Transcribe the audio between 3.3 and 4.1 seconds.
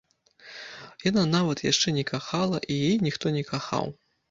не кахаў.